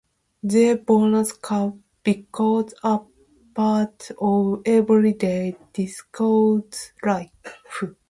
[0.41, 3.01] The Bonus Cup became a
[3.53, 7.29] part of everyday Descendants life.